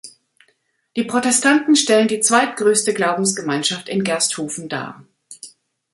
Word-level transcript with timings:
Die 0.95 1.03
Protestanten 1.03 1.75
stellen 1.75 2.07
die 2.07 2.21
zweitgrößte 2.21 2.91
Glaubensgemeinschaft 2.91 3.87
in 3.87 4.03
Gersthofen 4.03 4.67
dar. 4.67 5.05